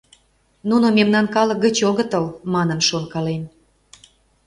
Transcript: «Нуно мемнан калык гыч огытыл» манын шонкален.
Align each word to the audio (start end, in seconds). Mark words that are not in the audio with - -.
«Нуно 0.69 0.87
мемнан 0.97 1.25
калык 1.35 1.59
гыч 1.65 1.77
огытыл» 1.89 2.25
манын 2.53 2.79
шонкален. 2.89 3.43